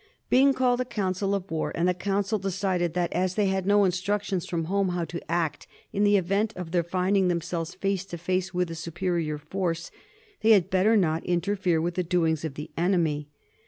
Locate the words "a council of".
0.81-1.51